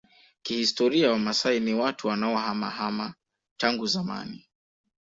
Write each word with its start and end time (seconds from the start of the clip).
Kihistoria 0.41 1.11
Wamaasai 1.11 1.59
ni 1.59 1.73
watu 1.73 2.07
wanaohamahama 2.07 3.13
tangu 3.57 3.85
zamani 3.87 4.47